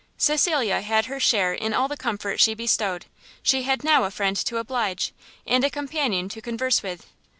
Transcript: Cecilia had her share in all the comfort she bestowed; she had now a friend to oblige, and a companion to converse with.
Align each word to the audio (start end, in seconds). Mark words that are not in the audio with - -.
Cecilia 0.17 0.81
had 0.81 1.05
her 1.05 1.19
share 1.19 1.53
in 1.53 1.75
all 1.75 1.87
the 1.87 1.95
comfort 1.95 2.39
she 2.39 2.55
bestowed; 2.55 3.05
she 3.43 3.61
had 3.61 3.83
now 3.83 4.03
a 4.05 4.09
friend 4.09 4.35
to 4.37 4.57
oblige, 4.57 5.13
and 5.45 5.63
a 5.63 5.69
companion 5.69 6.27
to 6.29 6.41
converse 6.41 6.81
with. 6.81 7.05